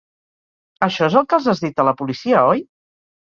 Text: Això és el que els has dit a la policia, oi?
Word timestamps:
Això 0.85 1.09
és 1.11 1.17
el 1.19 1.27
que 1.33 1.37
els 1.41 1.51
has 1.53 1.61
dit 1.65 1.83
a 1.83 1.87
la 1.89 1.95
policia, 2.01 2.43
oi? 2.55 2.65